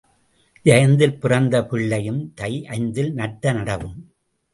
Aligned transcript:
ஐயைந்தில் 0.65 1.19
பிறத்த 1.21 1.61
பிள்ளையும் 1.67 2.33
தை 2.33 2.51
ஐந்தில் 2.77 3.11
நட்ட 3.13 3.53
நடவும். 3.53 3.99